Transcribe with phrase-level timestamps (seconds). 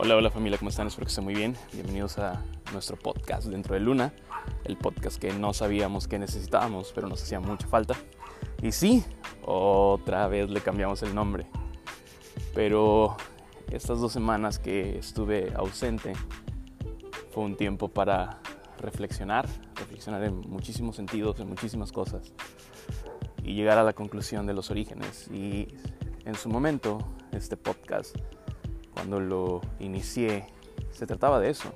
[0.00, 0.86] Hola, hola familia, ¿cómo están?
[0.86, 1.56] Espero que estén muy bien.
[1.72, 2.40] Bienvenidos a
[2.72, 4.12] nuestro podcast dentro de Luna,
[4.62, 7.96] el podcast que no sabíamos que necesitábamos, pero nos hacía mucha falta.
[8.62, 9.02] Y sí,
[9.44, 11.46] otra vez le cambiamos el nombre.
[12.54, 13.16] Pero
[13.72, 16.12] estas dos semanas que estuve ausente
[17.32, 18.38] fue un tiempo para
[18.78, 22.32] reflexionar, reflexionar en muchísimos sentidos, en muchísimas cosas
[23.42, 25.26] y llegar a la conclusión de los orígenes.
[25.34, 25.66] Y
[26.24, 26.98] en su momento,
[27.32, 28.14] este podcast
[28.98, 30.44] cuando lo inicié,
[30.90, 31.72] se trataba de eso,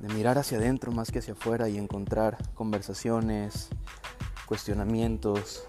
[0.00, 3.68] de mirar hacia adentro más que hacia afuera y encontrar conversaciones,
[4.46, 5.66] cuestionamientos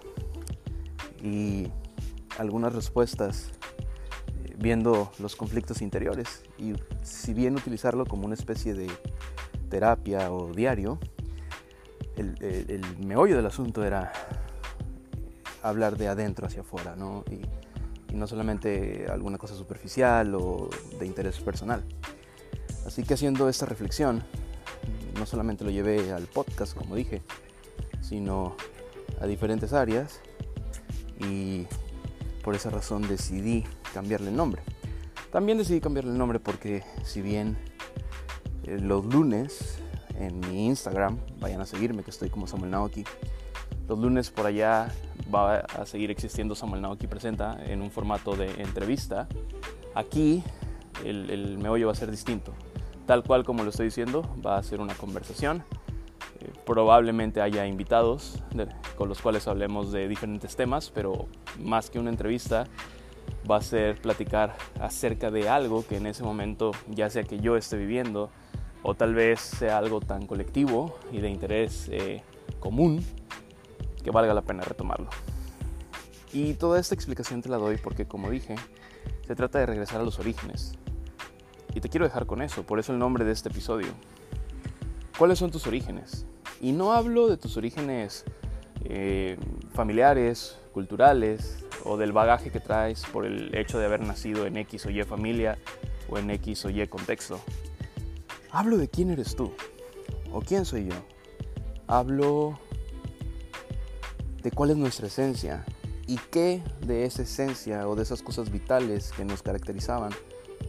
[1.22, 1.68] y
[2.38, 3.50] algunas respuestas
[4.46, 6.72] eh, viendo los conflictos interiores y
[7.02, 8.88] si bien utilizarlo como una especie de
[9.68, 10.98] terapia o diario,
[12.16, 14.12] el, meollo del asunto era
[15.62, 17.22] hablar de adentro hacia afuera, ¿no?
[17.30, 17.42] Y
[18.10, 21.84] y no solamente alguna cosa superficial o de interés personal.
[22.86, 24.24] Así que haciendo esta reflexión,
[25.18, 27.22] no solamente lo llevé al podcast, como dije,
[28.00, 28.56] sino
[29.20, 30.20] a diferentes áreas
[31.20, 31.66] y
[32.42, 34.62] por esa razón decidí cambiarle el nombre.
[35.30, 37.58] También decidí cambiarle el nombre porque si bien
[38.64, 39.80] eh, los lunes
[40.18, 43.04] en mi Instagram, vayan a seguirme que estoy como Samuel Naoki,
[43.86, 44.90] los lunes por allá
[45.32, 49.28] va a seguir existiendo Samuel Naoki Presenta en un formato de entrevista.
[49.94, 50.42] Aquí
[51.04, 52.52] el, meollo va a ser distinto.
[53.06, 55.64] Tal cual como lo estoy diciendo, va a ser una conversación.
[56.40, 58.42] Eh, probablemente haya invitados
[58.96, 61.26] con los cuales hablemos de diferentes temas, pero
[61.58, 62.66] más que una entrevista,
[63.50, 67.56] va a ser platicar acerca de algo que en ese momento, ya sea que yo
[67.56, 68.30] esté viviendo,
[68.82, 72.22] o tal vez sea algo tan colectivo y de interés eh,
[72.60, 73.04] común
[74.08, 75.10] que valga la pena retomarlo.
[76.32, 78.54] Y toda esta explicación te la doy porque, como dije,
[79.26, 80.72] se trata de regresar a los orígenes.
[81.74, 83.88] Y te quiero dejar con eso, por eso el nombre de este episodio.
[85.18, 86.24] ¿Cuáles son tus orígenes?
[86.58, 88.24] Y no hablo de tus orígenes
[88.84, 89.36] eh,
[89.74, 94.86] familiares, culturales o del bagaje que traes por el hecho de haber nacido en X
[94.86, 95.58] o Y familia
[96.08, 97.38] o en X o Y contexto.
[98.52, 99.52] Hablo de quién eres tú
[100.32, 100.94] o quién soy yo.
[101.86, 102.58] Hablo
[104.48, 105.62] de cuál es nuestra esencia
[106.06, 110.10] y qué de esa esencia o de esas cosas vitales que nos caracterizaban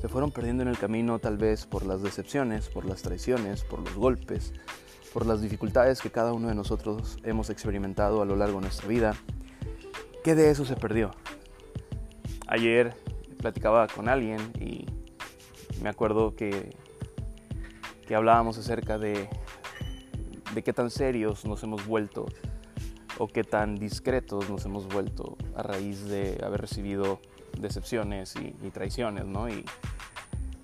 [0.01, 3.79] se fueron perdiendo en el camino tal vez por las decepciones, por las traiciones, por
[3.79, 4.51] los golpes,
[5.13, 8.89] por las dificultades que cada uno de nosotros hemos experimentado a lo largo de nuestra
[8.89, 9.15] vida.
[10.25, 11.11] ¿Qué de eso se perdió?
[12.47, 12.97] Ayer
[13.37, 14.87] platicaba con alguien y
[15.81, 16.75] me acuerdo que,
[18.05, 19.29] que hablábamos acerca de,
[20.53, 22.25] de qué tan serios nos hemos vuelto
[23.19, 27.19] o qué tan discretos nos hemos vuelto a raíz de haber recibido
[27.59, 29.49] decepciones y, traiciones, ¿no?
[29.49, 29.65] Y,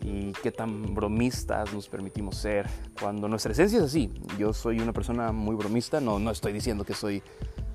[0.01, 2.67] y, qué tan bromistas nos permitimos ser
[2.99, 4.11] cuando nuestra esencia es así.
[4.39, 7.21] Yo soy una persona muy bromista, no, no estoy diciendo que soy,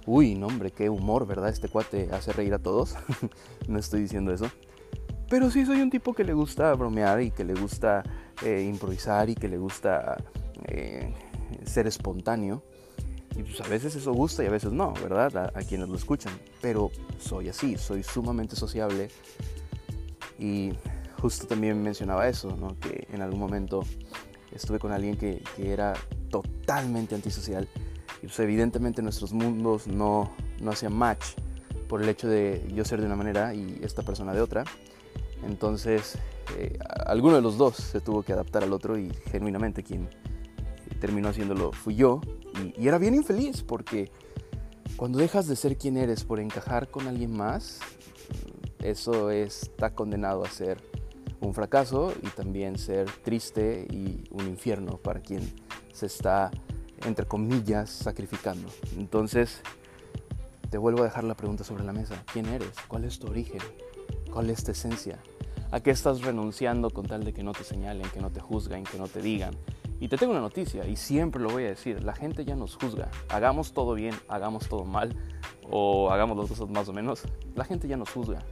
[0.07, 1.51] uy, no hombre, qué humor, ¿verdad?
[1.51, 2.97] Este cuate hace reír a todos,
[3.69, 4.51] no estoy diciendo eso.
[5.29, 8.03] Pero sí soy un tipo que le gusta bromear y que le gusta
[8.43, 10.17] eh, improvisar y que le gusta
[10.65, 11.15] eh,
[11.65, 12.63] ser espontáneo.
[13.37, 15.53] Y pues a veces eso gusta y a veces no, ¿verdad?
[15.55, 16.33] A, quienes lo escuchan.
[16.61, 19.09] Pero soy así, soy sumamente sociable.
[20.39, 20.73] Y
[21.21, 22.79] justo también mencionaba eso, ¿no?
[22.81, 23.83] Que en algún momento
[24.53, 25.95] estuve con alguien que, que era
[26.31, 27.69] totalmente antisocial.
[28.23, 30.31] Y pues evidentemente nuestros mundos no,
[30.61, 31.25] no hacían match
[31.89, 34.65] por el hecho de yo ser de una manera y esta persona de otra.
[35.43, 36.19] Entonces,
[36.57, 40.09] eh, alguno de los dos se tuvo que adaptar al otro y genuinamente quien
[41.01, 42.21] terminó haciéndolo fui yo
[42.77, 44.11] y, era bien infeliz porque
[44.97, 47.81] cuando dejas de ser quien eres por encajar con alguien más,
[48.83, 50.79] eso está condenado a ser
[51.41, 55.43] un fracaso y también ser triste y un infierno para quien
[55.93, 56.51] se está,
[57.07, 58.69] entre comillas, sacrificando.
[58.97, 59.63] Entonces,
[60.71, 62.23] te vuelvo a dejar la pregunta sobre la mesa.
[62.33, 62.73] ¿Quién eres?
[62.87, 63.61] ¿Cuál es tu origen?
[64.33, 65.19] ¿Cuál es tu esencia?
[65.71, 68.85] ¿A qué estás renunciando con tal de que no te señalen, que no te juzguen,
[68.85, 69.55] que no te digan,
[70.01, 72.77] y te tengo una noticia, y siempre lo voy a decir, la gente ya nos
[72.77, 73.11] juzga.
[73.29, 75.15] Hagamos todo bien, hagamos todo mal,
[75.71, 77.25] o hagamos las cosas más o menos,
[77.55, 78.43] la gente ya nos juzga.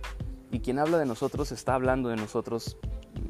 [0.53, 2.77] Y quien habla de nosotros está hablando de nosotros,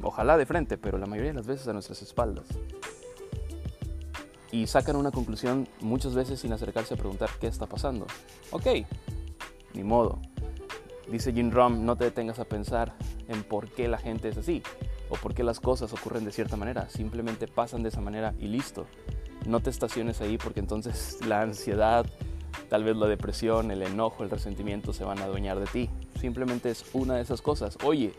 [0.03, 2.45] ojalá de frente, pero la mayoría de las veces a nuestras espaldas.
[4.51, 8.05] Y sacan una conclusión muchas veces sin acercarse a preguntar qué está pasando.
[8.51, 8.67] Ok,
[9.73, 10.19] ni modo.
[11.09, 12.95] Dice Jim Rom, no te detengas a pensar
[13.29, 14.61] en por qué la gente es así
[15.09, 16.89] o por qué las cosas ocurren de cierta manera.
[16.89, 18.85] Simplemente pasan de esa manera y listo.
[19.45, 22.05] No te estaciones ahí porque entonces la ansiedad,
[22.69, 25.89] tal vez la depresión, el enojo, el resentimiento se van a adueñar de ti.
[26.19, 27.77] Simplemente es una de esas cosas.
[27.83, 28.13] Oye,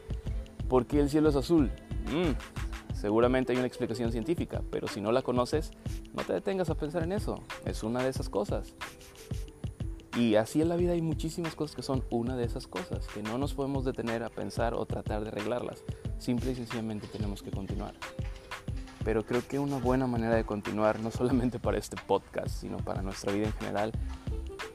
[0.69, 1.71] ¿por qué el cielo es azul?
[2.07, 5.71] mm, seguramente hay una explicación científica, pero si no la conoces,
[6.13, 7.43] no te detengas a pensar en eso.
[7.65, 8.75] Es una de esas cosas.
[10.17, 13.23] Y así en la vida hay muchísimas cosas que son una de esas cosas, que
[13.23, 15.85] no nos podemos detener a pensar o tratar de arreglarlas.
[16.21, 17.95] Simple y sencillamente tenemos que continuar.
[19.05, 23.01] Pero creo que una buena manera de continuar, no solamente para este podcast, sino para
[23.01, 23.93] nuestra vida en general,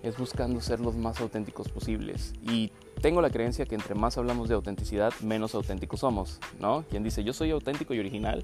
[0.01, 2.33] es buscando ser los más auténticos posibles.
[2.41, 6.83] Y tengo la creencia que entre más hablamos de autenticidad, menos auténticos somos, ¿no?
[6.89, 8.43] Quien dice yo soy auténtico y original,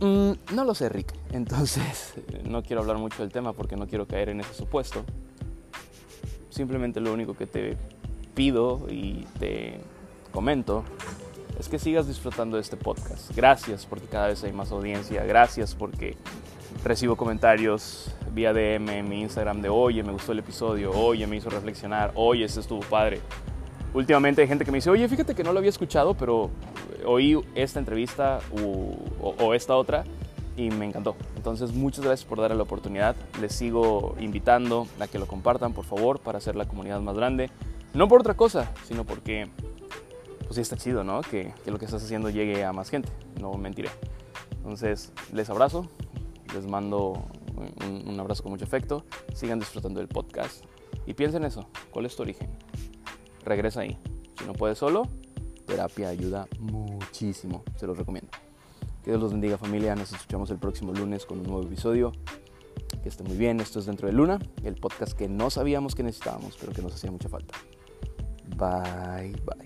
[0.00, 1.14] mm, no lo sé, Rick.
[1.32, 2.14] Entonces,
[2.44, 5.04] no quiero hablar mucho del tema porque no quiero caer en ese supuesto.
[6.50, 7.78] Simplemente lo único que te
[8.34, 9.80] pido y te
[10.32, 10.84] comento
[11.58, 13.34] es que sigas disfrutando de este podcast.
[13.34, 15.24] Gracias porque cada vez hay más audiencia.
[15.24, 16.16] Gracias porque
[16.84, 21.36] recibo comentarios vía DM en mi Instagram de oye, me gustó el episodio, oye, me
[21.36, 23.20] hizo reflexionar, oye, este estuvo padre.
[23.94, 26.50] Últimamente hay gente que me dice, oye, fíjate que no lo había escuchado, pero
[27.06, 30.04] oí esta entrevista o, o esta otra
[30.56, 31.16] y me encantó.
[31.36, 33.14] Entonces, muchas gracias por darle la oportunidad.
[33.40, 37.50] Les sigo invitando a que lo compartan, por favor, para hacer la comunidad más grande.
[37.94, 39.48] No por otra cosa, sino porque,
[40.46, 41.20] pues sí está chido, ¿no?
[41.20, 43.10] Que, lo que estás haciendo llegue a más gente.
[43.40, 43.90] No mentiré.
[44.56, 45.86] Entonces, les abrazo.
[46.54, 47.24] Les mando
[47.84, 49.04] un, un abrazo con mucho afecto.
[49.34, 50.64] Sigan disfrutando del podcast.
[51.06, 51.66] Y piensen eso.
[51.90, 52.48] ¿Cuál es tu origen?
[53.44, 53.98] Regresa ahí.
[54.38, 55.08] Si no puedes solo,
[55.66, 57.62] terapia ayuda muchísimo.
[57.76, 58.30] Se los recomiendo.
[59.02, 62.12] Que Dios los bendiga familia, nos escuchamos el próximo lunes con un nuevo episodio.
[63.02, 66.02] Que esté muy bien, esto es Dentro de Luna, el podcast que no sabíamos que
[66.02, 67.54] necesitábamos, pero que nos hacía mucha falta.
[68.56, 69.65] Bye, bye.